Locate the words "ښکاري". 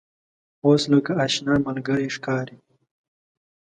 2.15-2.57